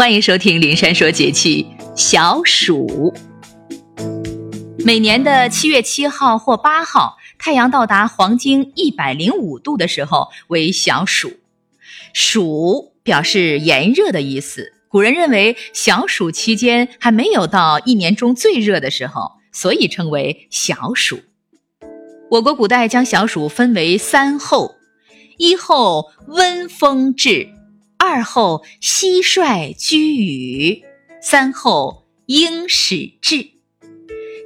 [0.00, 1.66] 欢迎收听灵山说节气。
[1.94, 3.12] 小暑，
[4.82, 11.34] 每年的七月七号或八号，太阳到达黄经一百零五度的时候为小暑。
[12.14, 14.72] 暑表示炎热的意思。
[14.88, 21.20] 古人认为小暑期间还没有到一年中最热的时候，所以称为小暑。
[22.30, 24.76] 我国古代将小暑分为三候：
[25.36, 27.50] 一候温风至。
[28.02, 30.82] 二后蟋蟀居羽，
[31.20, 33.50] 三后鹰始至。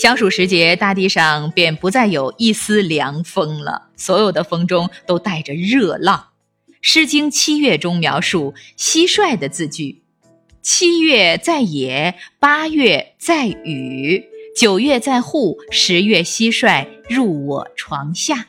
[0.00, 6.28] 小暑时节，大地上便不再有一丝凉风了，所有的风中都带着热浪。
[6.80, 10.04] 《诗经·七月》中描述蟋蟀的字句
[10.62, 18.46] ：“七月在野，八月在雨，九月在户，十月蟋蟀入我床下。”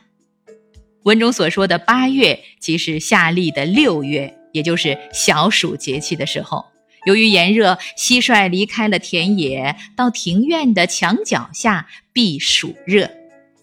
[1.02, 4.38] 文中所说的八月，即是夏历的六月。
[4.52, 6.64] 也就是小暑节气的时候，
[7.06, 13.10] 由于炎热，蟋蟀离开了田野，到庭院的墙角下避暑热。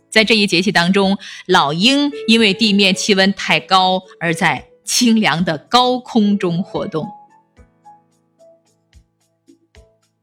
[0.10, 7.08] 在这一节气当中，老鹰因为地面气温太高，而在清凉的高空中活动。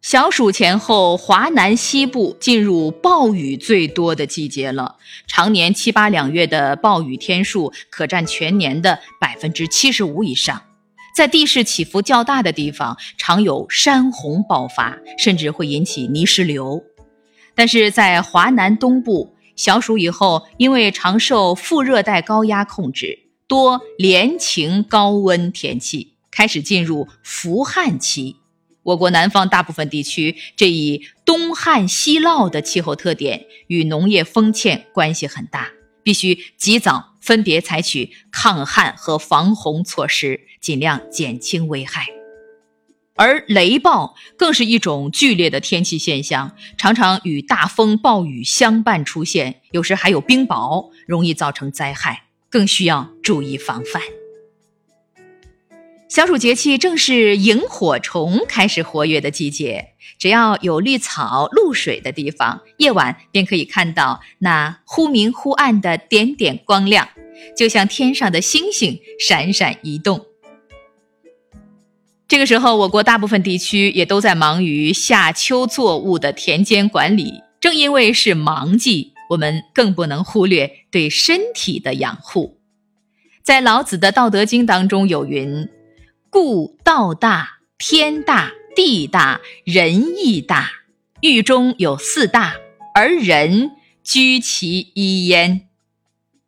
[0.06, 4.94] 小暑前后，华南西部进入暴雨最多的季节了。
[5.26, 10.62] 常年七八两月的暴雨天数可占全年的百分之七十五以上。
[11.12, 16.84] 在地势起伏较大的地方，常有山洪爆发，甚至会引起泥石流。
[17.56, 23.18] 但是在华南东部，小暑以后，因为常受副热带高压控制，
[23.48, 28.36] 多连晴高温天气，开始进入伏旱期。
[28.86, 35.72] 我国南方大部分地区，这一东旱西涝的气候特点与农业丰欠关系很大，
[36.04, 42.06] 必须及早分别采取抗旱和防洪措施，尽量减轻危害。
[43.16, 54.00] 而雷暴更是一种剧烈的天气现象，常常与大风暴雨相伴出现，有时还有冰雹，容易造成灾害，更需要注意防范。
[56.08, 67.08] 小暑节气正是萤火虫开始活跃的季节，只要有绿草、露水的地方，夜晚便可以看到那忽明忽暗的点点光亮，
[67.56, 70.24] 就像天上的星星闪闪移动。
[72.28, 77.42] 这个时候，我国大部分地区也都在忙于夏秋作物的田间管理。
[77.58, 82.60] 正因为是忙季，我们更不能忽略对身体的养护。
[83.42, 85.68] 在老子的《道德经》当中有云。
[86.38, 90.70] 故道大，天大，地大，人亦大。
[91.22, 92.56] 狱中有四大，
[92.94, 93.70] 而人
[94.04, 95.66] 居其一焉。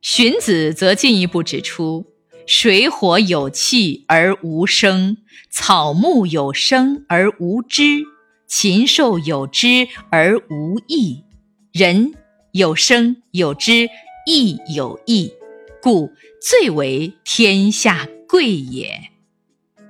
[0.03, 2.05] 荀子则进一步指出：
[2.47, 5.17] 水火有气而无声，
[5.51, 8.03] 草木有生而无知，
[8.47, 11.25] 禽兽有知而无义，
[11.73, 12.13] 人
[12.53, 13.89] 有生有知，
[14.27, 15.33] 亦有义，
[15.81, 16.13] 故
[16.43, 19.13] 最为天下贵也。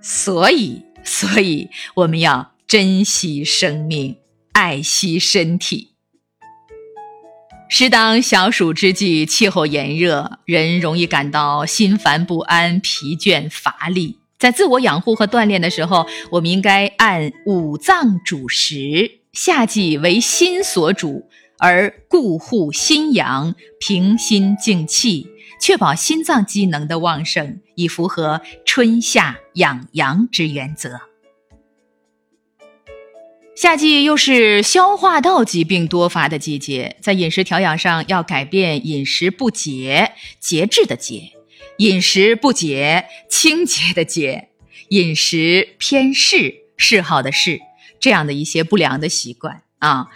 [0.00, 4.16] 所以，所以我们要珍惜生命，
[4.53, 5.94] 爱惜身体。
[7.69, 14.19] 适当小暑之际，气候炎热，人容易感到心烦不安、疲倦乏力。
[14.38, 25.26] 在自我养护和锻炼的时候，我们应该按五脏主食，夏季为心所主，而固护心阳，平心静气。
[25.60, 31.00] 确保心脏机能的旺盛，以符合春夏养阳之原则。
[33.54, 41.32] 夏季又是消化道疾病多发的季节，在饮食调养上要改变饮食不节、节制的节，
[41.78, 44.48] 饮食不节、清洁的节，
[44.88, 47.60] 饮食偏嗜、嗜好的嗜，
[48.00, 49.62] 这样的一些不良的习惯。
[49.78, 50.08] 啊，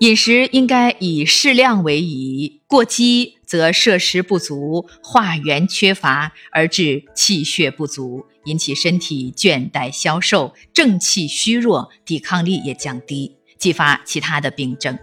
[0.00, 14.98] 饮食应该以适量为宜，过饥则摄食不足，化元缺乏，而致气血不足，引起身体倦怠消瘦，正气虚弱，抵抗力也降低，激发其他的病症。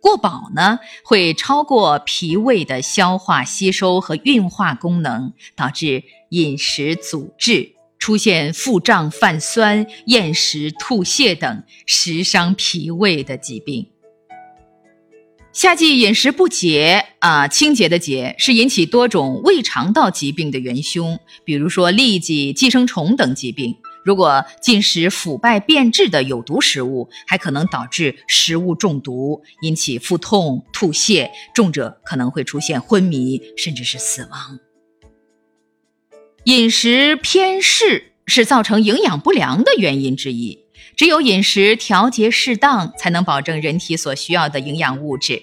[0.00, 7.72] 过饱呢，会超过脾胃的消化吸收和运化功能，导致饮食阻滞。
[7.98, 13.88] 出现腹胀、泛酸、厌食、吐泻等食伤脾胃的疾病。
[15.52, 23.74] 夏季饮食不洁啊，清洁的洁是引起多种胃肠道疾病的元凶，比如说痢疾、寄生虫等疾病。
[24.04, 34.58] 如果进食腐败变质的有毒食物，还可能导致食物中毒，引起腹痛、吐泻，重者可能会出现昏迷，甚至是死亡。
[36.48, 40.58] 饮食偏嗜是造成营养不良的原因之一。
[40.96, 45.42] 只有饮食调节适当，才能保证人体所需要的营养物质。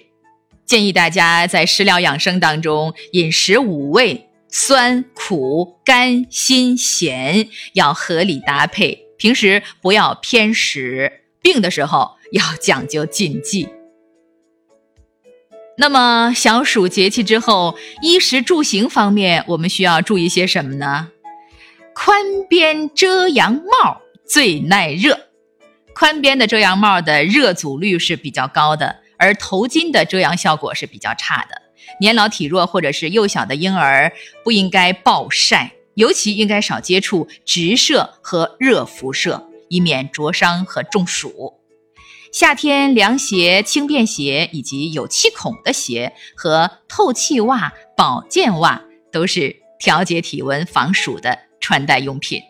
[0.64, 9.04] 建议大家在食疗养生当中，饮食五味：酸、苦、甘、辛、咸，要合理搭配。
[9.16, 13.68] 平时不要偏食，病的时候要讲究禁忌。
[15.78, 21.08] 那么小暑节气之后，衣食住行方面，我们需要注意些什么呢？
[21.94, 25.28] 宽边遮阳帽最耐热，
[25.94, 31.60] 宽边的遮阳帽的热阻率是比较高的，而头巾的遮阳效果是比较差的。
[32.00, 34.12] 年老体弱或者是幼小的婴儿
[34.42, 41.60] 不应该暴晒，尤其应该少接触直射和热辐射，以免灼伤和中暑。
[42.36, 52.42] 夏天凉鞋、轻便鞋以及有气孔的鞋和透气袜、保健袜都是调节体温、防暑的穿戴用品。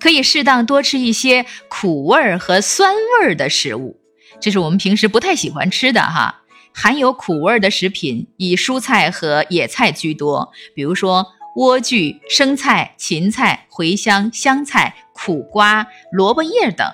[0.00, 4.00] 可以适当多吃一些苦味儿和酸味儿的食物，
[4.40, 6.42] 这是我们平时不太喜欢吃的哈。
[6.72, 11.24] 含有苦味儿的食品以蔬菜和野菜居多，比如说
[11.56, 16.84] 莴苣、生菜、芹菜、茴香、香菜、苦瓜、萝卜叶等。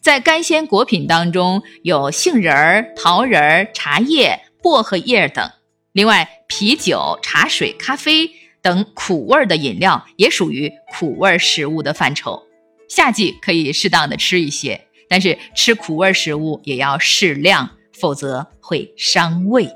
[0.00, 5.50] 在干鲜果品当中，有杏仁儿、桃仁儿、茶叶、薄荷叶等。
[5.92, 8.30] 另外，啤酒、茶水、咖啡
[8.62, 12.42] 等苦味的饮料也属于苦味食物的范畴。
[12.88, 19.68] 夏季可以适当的吃一些，但是吃苦味食物也要适量，否则会伤胃。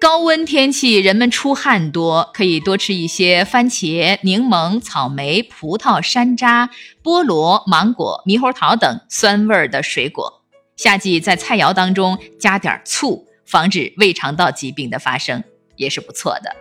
[0.00, 6.68] 高温天气，人们出汗多，可以多吃一些番茄、柠檬、草莓、葡萄、山楂、
[7.02, 10.44] 菠萝、芒果、猕猴桃等酸味儿的水果。
[10.76, 15.42] 夏季在菜肴当中加点醋，防止胃肠道疾病的发生，
[15.74, 16.54] 也是不错的。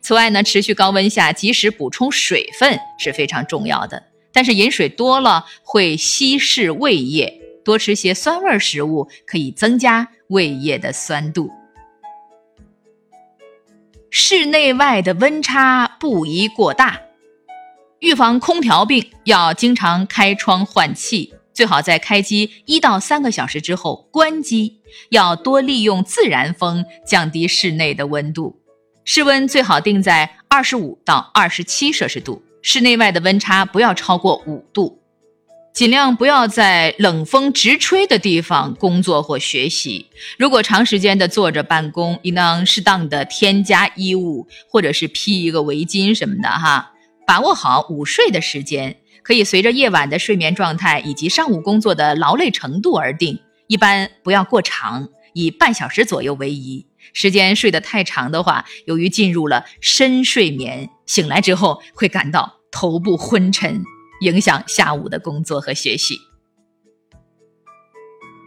[0.00, 4.04] 此外呢，持续高温下及时补充水分是非常重要的。
[4.32, 11.50] 但是饮水多了会稀释胃液，多吃些酸味食物可以增加胃液的酸度。
[14.16, 17.00] 室内外的温差不宜过大，
[17.98, 28.56] 预防空调病要经常开窗换气，最好在开机一到三个小时之后关机，要多利用自然风降低室内的温度，
[29.04, 35.02] 室温最好定在二十五到二十七摄氏度，室内外的温差不要超过五度。
[35.74, 40.06] 尽量不要在冷风直吹的地方工作或学习。
[40.38, 46.92] 如果长时间的坐着办公，应当适当的添加衣物，或者是披一个围巾什么的哈。
[47.26, 53.40] 把握好午睡的时间，可以随着夜晚的睡眠状态以及上午工作的劳累程度而定。
[53.66, 56.86] 一般不要过长，以半小时左右为宜。
[57.12, 63.82] 时间睡得太长的话，由于进入了深睡眠，醒来之后会感到头部昏沉。
[64.24, 66.18] 影响下午的工作和学习，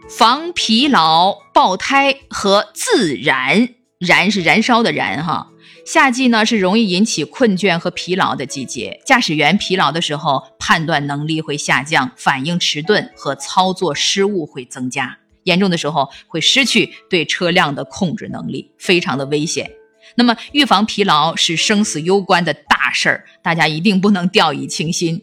[0.08, 3.68] 防疲劳、爆胎和自燃，
[4.00, 5.52] 燃是燃烧的燃哈。
[5.86, 19.70] 夏季呢是容易引起困倦和疲劳的季节，驾驶员疲劳的时候，判断能力会下降，反应迟钝和操作失误会增加，严重的时候会失去对车辆的控制能力，非常的危险。
[20.16, 25.22] 那么预防疲劳是生死攸关的大事儿，大家一定不能掉以轻心。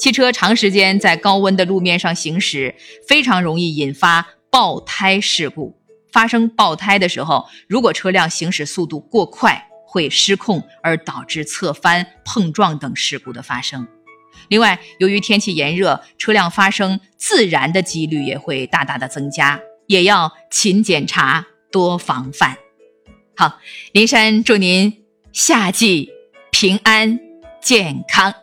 [0.00, 2.74] 汽车长时间在高温的路面上行驶，
[3.06, 5.78] 非常容易引发爆胎事故。
[6.10, 13.86] 发生爆胎的时候，如果车辆行驶速度过快，会失控而导致侧翻、碰撞等事故的发生。
[14.48, 22.56] 另外，由于天气炎热，车辆发生自燃的几率也会大大的增加，也要勤检查、多防范。
[23.36, 23.60] 好，
[23.92, 25.04] 林珊祝您
[25.34, 26.08] 夏季
[26.50, 27.20] 平安
[27.60, 28.34] 健康。